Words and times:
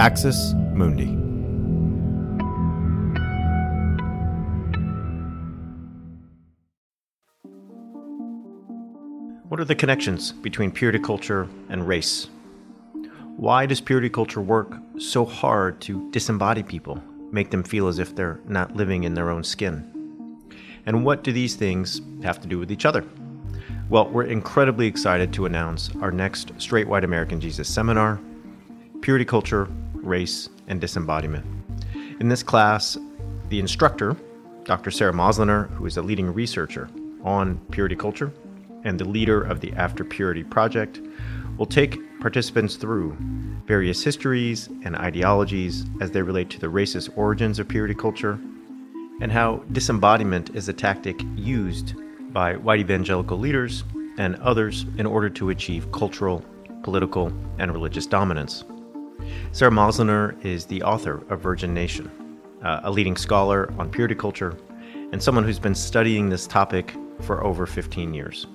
Axis 0.00 0.54
Mundi. 0.72 1.08
What 9.48 9.60
are 9.60 9.66
the 9.66 9.74
connections 9.74 10.32
between 10.32 10.70
purity 10.70 10.98
culture 10.98 11.46
and 11.68 11.86
race? 11.86 12.30
Why 13.36 13.66
does 13.66 13.82
purity 13.82 14.08
culture 14.08 14.40
work 14.40 14.74
so 14.96 15.26
hard 15.26 15.82
to 15.82 16.10
disembody 16.12 16.66
people, 16.66 16.98
make 17.30 17.50
them 17.50 17.62
feel 17.62 17.86
as 17.86 17.98
if 17.98 18.16
they're 18.16 18.40
not 18.46 18.74
living 18.74 19.04
in 19.04 19.12
their 19.12 19.28
own 19.28 19.44
skin? 19.44 20.48
And 20.86 21.04
what 21.04 21.22
do 21.22 21.30
these 21.30 21.56
things 21.56 22.00
have 22.22 22.40
to 22.40 22.48
do 22.48 22.58
with 22.58 22.72
each 22.72 22.86
other? 22.86 23.04
Well, 23.90 24.08
we're 24.08 24.24
incredibly 24.24 24.86
excited 24.86 25.30
to 25.34 25.44
announce 25.44 25.90
our 26.00 26.10
next 26.10 26.52
Straight 26.56 26.88
White 26.88 27.04
American 27.04 27.38
Jesus 27.38 27.68
seminar 27.68 28.18
Purity 29.02 29.24
Culture, 29.24 29.66
Race, 30.02 30.48
and 30.68 30.80
Disembodiment. 30.80 31.44
In 32.20 32.28
this 32.28 32.42
class, 32.42 32.98
the 33.48 33.60
instructor, 33.60 34.16
Dr. 34.64 34.90
Sara 34.90 35.12
Moslener, 35.12 35.70
who 35.70 35.86
is 35.86 35.96
a 35.96 36.02
leading 36.02 36.32
researcher 36.32 36.88
on 37.24 37.58
purity 37.70 37.96
culture 37.96 38.32
and 38.84 38.98
the 38.98 39.08
leader 39.08 39.42
of 39.42 39.60
the 39.60 39.72
After 39.72 40.04
Purity 40.04 40.44
Project, 40.44 41.00
will 41.58 41.66
take 41.66 41.98
participants 42.20 42.76
through 42.76 43.16
various 43.66 44.02
histories 44.02 44.68
and 44.84 44.96
ideologies 44.96 45.84
as 46.00 46.10
they 46.10 46.22
relate 46.22 46.50
to 46.50 46.60
the 46.60 46.66
racist 46.66 47.16
origins 47.16 47.58
of 47.58 47.68
purity 47.68 47.94
culture 47.94 48.38
and 49.20 49.30
how 49.30 49.62
disembodiment 49.72 50.50
is 50.54 50.68
a 50.68 50.72
tactic 50.72 51.20
used 51.36 51.94
by 52.32 52.56
white 52.56 52.80
evangelical 52.80 53.38
leaders 53.38 53.84
and 54.18 54.36
others 54.36 54.86
in 54.98 55.06
order 55.06 55.28
to 55.28 55.50
achieve 55.50 55.90
cultural, 55.92 56.44
political, 56.82 57.32
and 57.58 57.72
religious 57.72 58.06
dominance. 58.06 58.64
Sara 59.52 59.70
Moslener 59.70 60.42
is 60.44 60.66
the 60.66 60.82
author 60.82 61.22
of 61.30 61.40
Virgin 61.40 61.74
Nation, 61.74 62.10
uh, 62.62 62.80
a 62.84 62.90
leading 62.90 63.16
scholar 63.16 63.72
on 63.78 63.90
purity 63.90 64.14
culture, 64.14 64.56
and 65.12 65.22
someone 65.22 65.44
who's 65.44 65.58
been 65.58 65.74
studying 65.74 66.28
this 66.28 66.46
topic 66.46 66.94
for 67.20 67.44
over 67.44 67.66
15 67.66 68.14
years. 68.14 68.46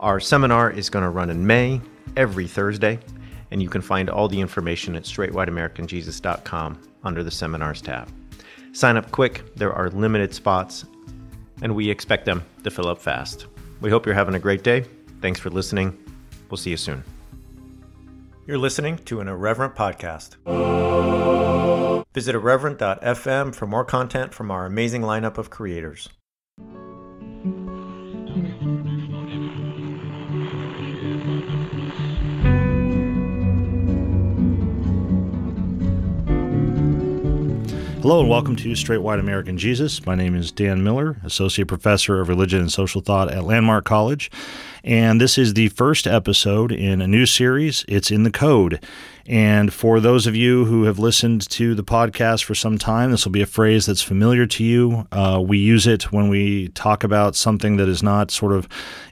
Our 0.00 0.20
seminar 0.20 0.70
is 0.70 0.90
going 0.90 1.04
to 1.04 1.10
run 1.10 1.30
in 1.30 1.46
May 1.46 1.80
every 2.16 2.46
Thursday, 2.46 2.98
and 3.50 3.62
you 3.62 3.68
can 3.68 3.82
find 3.82 4.10
all 4.10 4.28
the 4.28 4.40
information 4.40 4.96
at 4.96 5.04
straightwhiteamericanjesus.com 5.04 6.80
under 7.04 7.22
the 7.22 7.30
seminars 7.30 7.80
tab. 7.80 8.08
Sign 8.72 8.96
up 8.96 9.10
quick, 9.10 9.54
there 9.54 9.72
are 9.72 9.90
limited 9.90 10.34
spots, 10.34 10.84
and 11.62 11.74
we 11.74 11.88
expect 11.88 12.24
them 12.24 12.42
to 12.64 12.70
fill 12.70 12.88
up 12.88 12.98
fast. 12.98 13.46
We 13.80 13.90
hope 13.90 14.06
you're 14.06 14.14
having 14.14 14.34
a 14.34 14.40
great 14.40 14.62
day. 14.62 14.84
Thanks 15.20 15.38
for 15.38 15.50
listening. 15.50 15.96
We'll 16.50 16.58
see 16.58 16.70
you 16.70 16.76
soon. 16.76 17.04
You're 18.44 18.58
listening 18.58 18.96
to 19.04 19.20
an 19.20 19.28
Irreverent 19.28 19.76
podcast. 19.76 20.34
Visit 22.12 22.34
irreverent.fm 22.34 23.54
for 23.54 23.66
more 23.68 23.84
content 23.84 24.34
from 24.34 24.50
our 24.50 24.66
amazing 24.66 25.02
lineup 25.02 25.38
of 25.38 25.48
creators. 25.48 26.08
Hello 38.00 38.18
and 38.18 38.28
welcome 38.28 38.56
to 38.56 38.74
Straight 38.74 38.98
White 38.98 39.20
American 39.20 39.56
Jesus. 39.56 40.04
My 40.04 40.16
name 40.16 40.34
is 40.34 40.50
Dan 40.50 40.82
Miller, 40.82 41.18
Associate 41.22 41.68
Professor 41.68 42.20
of 42.20 42.28
Religion 42.28 42.60
and 42.60 42.72
Social 42.72 43.00
Thought 43.02 43.30
at 43.30 43.44
Landmark 43.44 43.84
College. 43.84 44.32
And 44.84 45.20
this 45.20 45.38
is 45.38 45.54
the 45.54 45.68
first 45.68 46.06
episode 46.06 46.72
in 46.72 47.00
a 47.00 47.06
new 47.06 47.24
series. 47.24 47.84
It's 47.86 48.10
in 48.10 48.24
the 48.24 48.30
code. 48.30 48.84
And 49.26 49.72
for 49.72 50.00
those 50.00 50.26
of 50.26 50.34
you 50.34 50.64
who 50.64 50.84
have 50.84 50.98
listened 50.98 51.48
to 51.50 51.76
the 51.76 51.84
podcast 51.84 52.42
for 52.42 52.56
some 52.56 52.76
time, 52.76 53.12
this 53.12 53.24
will 53.24 53.32
be 53.32 53.42
a 53.42 53.46
phrase 53.46 53.86
that's 53.86 54.02
familiar 54.02 54.46
to 54.46 54.64
you. 54.64 55.06
Uh, 55.12 55.40
we 55.44 55.58
use 55.58 55.86
it 55.86 56.10
when 56.10 56.28
we 56.28 56.68
talk 56.70 57.04
about 57.04 57.36
something 57.36 57.76
that 57.76 57.88
is 57.88 58.02
not 58.02 58.32
sort 58.32 58.52
of 58.52 58.68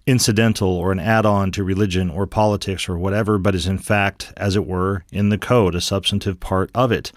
incidental 0.07 0.69
or 0.69 0.91
an 0.91 0.99
add 0.99 1.25
on 1.25 1.53
to 1.53 1.63
religion 1.63 2.11
or 2.11 2.27
politics 2.27 2.89
or 2.89 2.99
whatever, 2.99 3.39
but 3.39 3.55
is 3.55 3.69
in 3.69 3.79
fact, 3.79 4.33
as 4.37 4.57
it 4.57 4.67
were, 4.67 5.05
in 5.13 5.29
the 5.29 5.39
code, 5.39 5.77
a 5.77 5.81
substantive 5.81 6.41
part 6.41 6.71
of 6.75 6.91
it. 6.91 7.13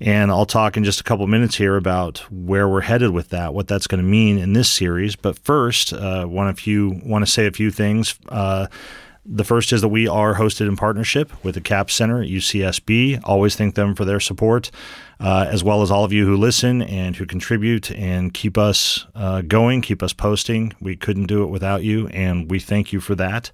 And 0.00 0.32
I'll 0.32 0.46
talk 0.46 0.76
in 0.76 0.82
just 0.82 1.00
a 1.00 1.04
couple 1.04 1.28
minutes 1.28 1.54
here 1.54 1.76
about 1.76 2.18
where 2.28 2.68
we're 2.68 2.80
headed 2.80 3.10
with 3.10 3.28
that, 3.28 3.54
what 3.54 3.68
that's 3.68 3.86
going 3.86 4.02
to 4.02 4.08
mean 4.08 4.36
in 4.36 4.52
this 4.52 4.68
series. 4.68 5.14
But 5.14 5.38
first, 5.38 5.92
uh, 5.92 6.26
want 6.28 6.58
few 6.58 7.00
want 7.04 7.24
to 7.24 7.30
say 7.30 7.46
a 7.46 7.52
few 7.52 7.70
things. 7.70 7.91
Uh, 8.28 8.66
the 9.24 9.44
first 9.44 9.72
is 9.72 9.82
that 9.82 9.88
we 9.88 10.08
are 10.08 10.34
hosted 10.34 10.66
in 10.66 10.76
partnership 10.76 11.32
with 11.44 11.54
the 11.54 11.60
Capps 11.60 11.94
Center 11.94 12.22
at 12.22 12.28
UCSB. 12.28 13.20
Always 13.22 13.54
thank 13.54 13.76
them 13.76 13.94
for 13.94 14.04
their 14.04 14.18
support, 14.18 14.72
uh, 15.20 15.46
as 15.48 15.62
well 15.62 15.82
as 15.82 15.92
all 15.92 16.04
of 16.04 16.12
you 16.12 16.26
who 16.26 16.36
listen 16.36 16.82
and 16.82 17.14
who 17.14 17.24
contribute 17.24 17.92
and 17.92 18.34
keep 18.34 18.58
us 18.58 19.06
uh, 19.14 19.42
going, 19.42 19.80
keep 19.80 20.02
us 20.02 20.12
posting. 20.12 20.72
We 20.80 20.96
couldn't 20.96 21.26
do 21.26 21.44
it 21.44 21.50
without 21.50 21.84
you, 21.84 22.08
and 22.08 22.50
we 22.50 22.58
thank 22.58 22.92
you 22.92 23.00
for 23.00 23.14
that. 23.14 23.52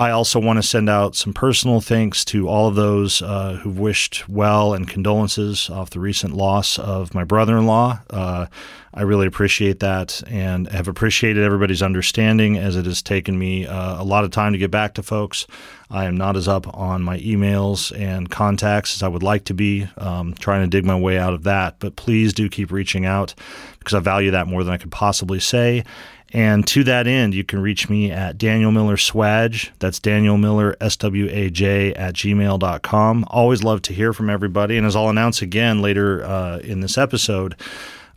I 0.00 0.12
also 0.12 0.40
want 0.40 0.56
to 0.56 0.62
send 0.62 0.88
out 0.88 1.14
some 1.14 1.34
personal 1.34 1.82
thanks 1.82 2.24
to 2.24 2.48
all 2.48 2.66
of 2.66 2.74
those 2.74 3.20
uh, 3.20 3.60
who've 3.62 3.78
wished 3.78 4.26
well 4.30 4.72
and 4.72 4.88
condolences 4.88 5.68
off 5.68 5.90
the 5.90 6.00
recent 6.00 6.32
loss 6.32 6.78
of 6.78 7.12
my 7.12 7.22
brother 7.22 7.58
in 7.58 7.66
law. 7.66 8.00
Uh, 8.08 8.46
I 8.94 9.02
really 9.02 9.26
appreciate 9.26 9.80
that 9.80 10.22
and 10.26 10.66
have 10.68 10.88
appreciated 10.88 11.44
everybody's 11.44 11.82
understanding 11.82 12.56
as 12.56 12.76
it 12.76 12.86
has 12.86 13.02
taken 13.02 13.38
me 13.38 13.66
uh, 13.66 14.00
a 14.00 14.04
lot 14.04 14.24
of 14.24 14.30
time 14.30 14.52
to 14.52 14.58
get 14.58 14.70
back 14.70 14.94
to 14.94 15.02
folks. 15.02 15.46
I 15.90 16.04
am 16.04 16.16
not 16.16 16.36
as 16.36 16.46
up 16.46 16.72
on 16.76 17.02
my 17.02 17.18
emails 17.18 17.96
and 17.98 18.30
contacts 18.30 18.94
as 18.94 19.02
I 19.02 19.08
would 19.08 19.24
like 19.24 19.44
to 19.46 19.54
be, 19.54 19.88
um, 19.98 20.34
trying 20.34 20.62
to 20.62 20.68
dig 20.68 20.84
my 20.84 20.98
way 20.98 21.18
out 21.18 21.34
of 21.34 21.42
that. 21.44 21.76
But 21.80 21.96
please 21.96 22.32
do 22.32 22.48
keep 22.48 22.70
reaching 22.70 23.06
out 23.06 23.34
because 23.78 23.94
I 23.94 24.00
value 24.00 24.30
that 24.30 24.46
more 24.46 24.62
than 24.62 24.72
I 24.72 24.78
could 24.78 24.92
possibly 24.92 25.40
say. 25.40 25.84
And 26.32 26.64
to 26.68 26.84
that 26.84 27.08
end, 27.08 27.34
you 27.34 27.42
can 27.42 27.60
reach 27.60 27.88
me 27.88 28.12
at 28.12 28.38
Daniel 28.38 28.70
Miller 28.70 28.96
Swaj. 28.96 29.70
That's 29.80 29.98
Daniel 29.98 30.36
Miller, 30.36 30.76
S 30.80 30.96
W 30.96 31.28
A 31.28 31.50
J, 31.50 31.92
at 31.94 32.14
gmail.com. 32.14 33.24
Always 33.28 33.64
love 33.64 33.82
to 33.82 33.92
hear 33.92 34.12
from 34.12 34.30
everybody. 34.30 34.76
And 34.76 34.86
as 34.86 34.94
I'll 34.94 35.08
announce 35.08 35.42
again 35.42 35.82
later 35.82 36.24
uh, 36.24 36.58
in 36.58 36.80
this 36.80 36.96
episode, 36.96 37.56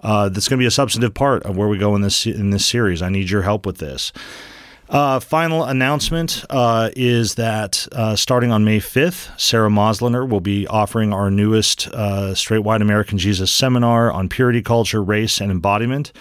uh, 0.01 0.29
that's 0.29 0.47
going 0.47 0.59
to 0.59 0.61
be 0.63 0.67
a 0.67 0.71
substantive 0.71 1.15
part 1.15 1.43
of 1.43 1.57
where 1.57 1.67
we 1.67 1.77
go 1.79 1.95
in 1.95 2.01
this 2.01 2.27
in 2.27 2.51
this 2.51 2.65
series. 2.65 3.01
I 3.01 3.09
need 3.09 3.29
your 3.29 3.41
help 3.41 3.65
with 3.65 3.77
this. 3.77 4.11
Uh, 4.93 5.19
final 5.19 5.63
announcement 5.63 6.45
uh, 6.51 6.91
is 6.95 7.33
that 7.33 7.87
uh, 7.93 8.15
starting 8.15 8.51
on 8.51 8.63
May 8.63 8.77
5th, 8.77 9.39
Sara 9.41 9.67
Moslener 9.67 10.29
will 10.29 10.39
be 10.39 10.67
offering 10.67 11.11
our 11.11 11.31
newest 11.31 11.87
uh, 11.87 12.35
Straight 12.35 12.59
White 12.59 12.83
American 12.83 13.17
Jesus 13.17 13.49
seminar 13.49 14.11
on 14.11 14.29
purity 14.29 14.61
culture, 14.61 15.01
race, 15.01 15.41
and 15.41 15.49
embodiment. 15.49 16.11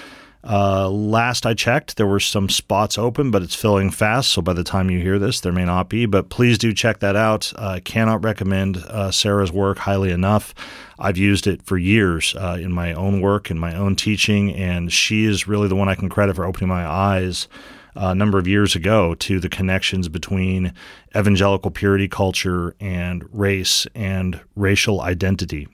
Uh, 0.42 0.88
last 0.88 1.44
I 1.44 1.52
checked, 1.52 1.98
there 1.98 2.06
were 2.06 2.18
some 2.18 2.48
spots 2.48 2.96
open, 2.96 3.30
but 3.30 3.42
it's 3.42 3.54
filling 3.54 3.90
fast. 3.90 4.30
So 4.30 4.40
by 4.40 4.54
the 4.54 4.64
time 4.64 4.90
you 4.90 5.00
hear 5.00 5.18
this, 5.18 5.40
there 5.40 5.52
may 5.52 5.66
not 5.66 5.90
be. 5.90 6.06
But 6.06 6.30
please 6.30 6.56
do 6.56 6.72
check 6.72 7.00
that 7.00 7.14
out. 7.14 7.52
I 7.58 7.76
uh, 7.76 7.80
cannot 7.80 8.24
recommend 8.24 8.82
Sara's 9.10 9.52
work 9.52 9.76
highly 9.76 10.12
enough. 10.12 10.54
I've 10.98 11.18
used 11.18 11.46
it 11.46 11.62
for 11.62 11.76
years 11.76 12.34
in 12.34 12.72
my 12.72 12.94
own 12.94 13.20
work, 13.20 13.50
in 13.50 13.58
my 13.58 13.74
own 13.74 13.96
teaching, 13.96 14.54
and 14.54 14.90
she 14.90 15.26
is 15.26 15.46
really 15.46 15.68
the 15.68 15.76
one 15.76 15.90
I 15.90 15.94
can 15.94 16.08
credit 16.08 16.36
for 16.36 16.46
opening 16.46 16.70
my 16.70 16.86
eyes. 16.86 17.48
A 17.94 18.14
number 18.14 18.38
of 18.38 18.46
years 18.46 18.74
ago 18.74 19.14
to 19.16 19.38
the 19.38 19.48
connections 19.48 20.08
between 20.08 20.72
evangelical 21.14 21.70
purity 21.70 22.08
culture 22.08 22.74
and 22.80 23.24
race 23.32 23.86
and 23.94 24.40
racial 24.56 25.02
identity. 25.02 25.68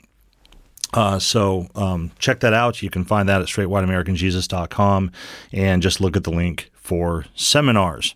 Uh, 0.95 1.19
so 1.19 1.69
um, 1.75 2.11
check 2.19 2.41
that 2.41 2.55
out. 2.55 2.83
You 2.83 2.91
can 2.91 3.05
find 3.05 3.29
that 3.29 3.41
at 3.41 3.47
straightwhiteamericanjesus.com 3.47 5.13
and 5.53 5.83
just 5.83 6.01
look 6.01 6.17
at 6.17 6.25
the 6.25 6.31
link 6.31 6.71
for 6.75 7.27
seminars. 7.35 8.15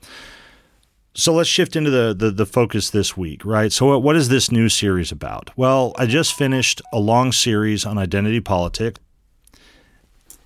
So 1.15 1.35
let's 1.35 1.49
shift 1.49 1.77
into 1.77 1.91
the, 1.91 2.15
the, 2.15 2.31
the 2.31 2.47
focus 2.47 2.89
this 2.89 3.17
week, 3.17 3.45
right? 3.45 3.71
So 3.71 3.99
what 3.99 4.17
is 4.17 4.31
this 4.31 4.51
new 4.51 4.71
series 4.71 5.13
about? 5.13 5.51
Well, 5.57 5.93
I 5.99 6.07
just 6.07 6.33
finished 6.33 6.81
a 6.91 6.99
long 6.99 7.33
series 7.33 7.85
on 7.85 7.99
identity 7.99 8.41
politics, 8.41 8.99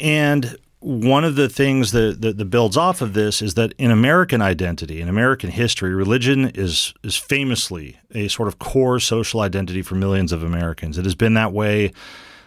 and 0.01 0.57
one 0.81 1.25
of 1.25 1.37
the 1.37 1.49
things 1.49 1.93
that, 1.93 2.21
that, 2.21 2.37
that, 2.37 2.45
builds 2.47 2.77
off 2.77 3.01
of 3.01 3.15
this 3.15 3.41
is 3.41 3.55
that 3.55 3.73
in 3.79 3.91
American 3.91 4.43
identity, 4.43 5.01
in 5.01 5.09
American 5.09 5.51
history, 5.51 5.95
religion 5.95 6.51
is 6.55 6.93
is 7.03 7.17
famously 7.17 7.99
a 8.15 8.29
sort 8.29 8.47
of 8.47 8.59
core 8.59 9.01
social 9.01 9.41
identity 9.41 9.83
for 9.83 9.95
millions 9.95 10.33
of 10.33 10.43
Americans. 10.43 10.99
It 10.99 11.05
has 11.05 11.15
been 11.15 11.35
that 11.35 11.53
way 11.53 11.93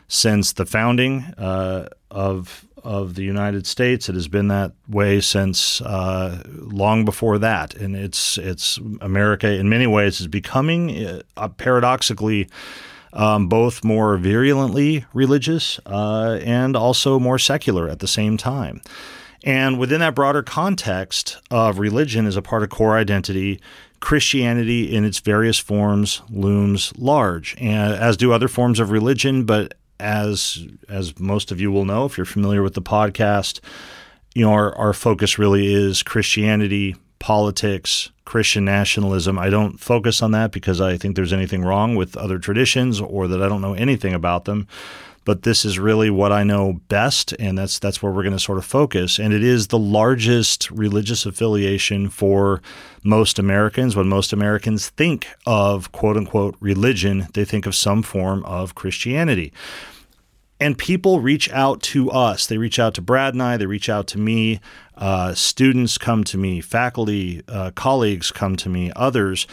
since 0.07 0.53
the 0.53 0.65
founding 0.65 1.21
uh, 1.37 1.87
of 2.11 2.65
of 2.83 3.15
the 3.15 3.23
United 3.23 3.65
States. 3.67 4.09
It 4.09 4.15
has 4.15 4.27
been 4.27 4.47
that 4.49 4.73
way 4.87 5.21
since 5.21 5.81
uh, 5.81 6.43
long 6.47 7.05
before 7.05 7.39
that, 7.39 7.73
and 7.73 7.95
it's 7.95 8.37
it's 8.37 8.77
America 9.01 9.51
in 9.51 9.69
many 9.69 9.87
ways 9.87 10.21
is 10.21 10.27
becoming 10.27 11.21
uh, 11.35 11.47
paradoxically 11.49 12.47
um, 13.13 13.47
both 13.47 13.83
more 13.83 14.17
virulently 14.17 15.05
religious 15.13 15.79
uh, 15.85 16.39
and 16.43 16.75
also 16.75 17.19
more 17.19 17.39
secular 17.39 17.89
at 17.89 17.99
the 17.99 18.07
same 18.07 18.37
time. 18.37 18.81
And 19.43 19.79
within 19.79 20.01
that 20.01 20.15
broader 20.15 20.43
context 20.43 21.37
of 21.49 21.79
religion 21.79 22.25
as 22.25 22.35
a 22.35 22.41
part 22.41 22.63
of 22.63 22.69
core 22.69 22.97
identity 22.97 23.61
Christianity 23.99 24.95
in 24.95 25.03
its 25.03 25.19
various 25.19 25.59
forms 25.59 26.21
looms 26.29 26.93
large, 26.97 27.55
and 27.59 27.93
as 27.93 28.15
do 28.15 28.31
other 28.31 28.47
forms 28.47 28.79
of 28.79 28.91
religion. 28.91 29.43
But 29.43 29.73
as 29.99 30.65
as 30.87 31.19
most 31.19 31.51
of 31.51 31.59
you 31.59 31.71
will 31.71 31.85
know, 31.85 32.05
if 32.05 32.17
you're 32.17 32.25
familiar 32.25 32.63
with 32.63 32.75
the 32.75 32.81
podcast, 32.81 33.59
you 34.33 34.43
know 34.45 34.53
our, 34.53 34.73
our 34.77 34.93
focus 34.93 35.37
really 35.37 35.73
is 35.73 36.01
Christianity, 36.01 36.95
politics, 37.19 38.11
Christian 38.25 38.65
nationalism. 38.65 39.37
I 39.37 39.49
don't 39.49 39.79
focus 39.79 40.21
on 40.21 40.31
that 40.31 40.51
because 40.51 40.81
I 40.81 40.97
think 40.97 41.15
there's 41.15 41.33
anything 41.33 41.63
wrong 41.63 41.95
with 41.95 42.17
other 42.17 42.39
traditions 42.39 43.01
or 43.01 43.27
that 43.27 43.41
I 43.41 43.49
don't 43.49 43.61
know 43.61 43.73
anything 43.73 44.13
about 44.13 44.45
them 44.45 44.67
but 45.29 45.43
this 45.43 45.63
is 45.63 45.77
really 45.77 46.09
what 46.09 46.31
I 46.31 46.43
know 46.43 46.81
best, 46.87 47.33
and 47.33 47.55
that's 47.55 47.77
that's 47.77 48.01
where 48.01 48.11
we're 48.11 48.23
going 48.23 48.33
to 48.33 48.39
sort 48.39 48.57
of 48.57 48.65
focus. 48.65 49.19
And 49.19 49.31
it 49.31 49.43
is 49.43 49.67
the 49.67 49.77
largest 49.77 50.71
religious 50.71 51.23
affiliation 51.23 52.09
for 52.09 52.63
most 53.03 53.37
Americans. 53.37 53.95
When 53.95 54.07
most 54.07 54.33
Americans 54.33 54.89
think 54.89 55.27
of 55.45 55.91
quote 55.91 56.17
unquote 56.17 56.55
religion, 56.59 57.27
they 57.35 57.45
think 57.45 57.67
of 57.67 57.75
some 57.75 58.01
form 58.01 58.43
of 58.45 58.73
Christianity. 58.73 59.53
And 60.59 60.77
people 60.77 61.21
reach 61.21 61.49
out 61.51 61.81
to 61.83 62.11
us. 62.11 62.45
They 62.45 62.57
reach 62.57 62.79
out 62.79 62.93
to 62.95 63.01
Brad 63.01 63.33
and 63.33 63.41
I. 63.41 63.55
They 63.57 63.65
reach 63.65 63.89
out 63.89 64.07
to 64.07 64.17
me. 64.19 64.59
Uh, 64.97 65.33
students 65.33 65.97
come 65.97 66.23
to 66.25 66.37
me. 66.37 66.59
Faculty, 66.59 67.41
uh, 67.47 67.71
colleagues 67.71 68.31
come 68.31 68.55
to 68.57 68.69
me. 68.69 68.91
Others 68.95 69.47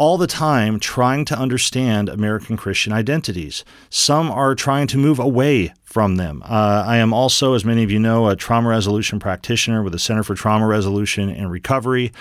all 0.00 0.16
the 0.16 0.26
time 0.26 0.80
trying 0.80 1.26
to 1.26 1.38
understand 1.38 2.08
American 2.08 2.56
Christian 2.56 2.90
identities. 2.90 3.66
Some 3.90 4.30
are 4.30 4.54
trying 4.54 4.86
to 4.86 4.96
move 4.96 5.18
away 5.18 5.74
from 5.84 6.16
them. 6.16 6.42
Uh, 6.46 6.84
I 6.86 6.96
am 6.96 7.12
also, 7.12 7.52
as 7.52 7.66
many 7.66 7.82
of 7.82 7.90
you 7.90 7.98
know, 7.98 8.26
a 8.26 8.34
trauma 8.34 8.70
resolution 8.70 9.18
practitioner 9.18 9.82
with 9.82 9.92
the 9.92 9.98
Center 9.98 10.22
for 10.22 10.34
Trauma 10.34 10.66
Resolution 10.66 11.28
and 11.28 11.50
Recovery. 11.50 12.12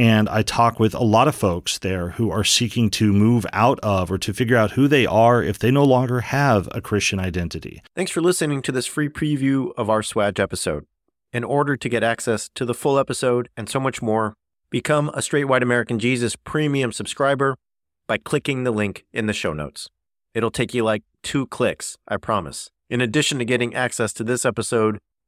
And 0.00 0.30
I 0.30 0.40
talk 0.40 0.80
with 0.80 0.94
a 0.94 1.04
lot 1.04 1.28
of 1.28 1.34
folks 1.34 1.78
there 1.78 2.12
who 2.12 2.30
are 2.30 2.42
seeking 2.42 2.88
to 2.92 3.12
move 3.12 3.44
out 3.52 3.78
of 3.80 4.10
or 4.10 4.16
to 4.16 4.32
figure 4.32 4.56
out 4.56 4.70
who 4.70 4.88
they 4.88 5.04
are 5.04 5.42
if 5.42 5.58
they 5.58 5.70
no 5.70 5.84
longer 5.84 6.20
have 6.20 6.70
a 6.72 6.80
Christian 6.80 7.20
identity. 7.20 7.82
Thanks 7.94 8.10
for 8.10 8.22
listening 8.22 8.62
to 8.62 8.72
this 8.72 8.86
free 8.86 9.10
preview 9.10 9.72
of 9.76 9.90
our 9.90 10.00
SWAJ 10.00 10.40
episode. 10.40 10.86
In 11.34 11.44
order 11.44 11.76
to 11.76 11.88
get 11.90 12.02
access 12.02 12.48
to 12.54 12.64
the 12.64 12.72
full 12.72 12.98
episode 12.98 13.50
and 13.58 13.68
so 13.68 13.78
much 13.78 14.00
more, 14.00 14.36
Become 14.70 15.10
a 15.12 15.20
Straight 15.20 15.44
White 15.44 15.62
American 15.62 15.98
Jesus 15.98 16.34
premium 16.34 16.92
subscriber 16.92 17.56
by 18.06 18.16
clicking 18.16 18.64
the 18.64 18.70
link 18.70 19.04
in 19.12 19.26
the 19.26 19.34
show 19.34 19.52
notes. 19.52 19.90
It'll 20.32 20.50
take 20.50 20.72
you 20.72 20.82
like 20.82 21.02
two 21.22 21.46
clicks, 21.48 21.98
I 22.08 22.16
promise. 22.16 22.70
In 22.88 23.02
addition 23.02 23.38
to 23.38 23.44
getting 23.44 23.74
access 23.74 24.14
to 24.14 24.24
this 24.24 24.46
episode, 24.46 24.98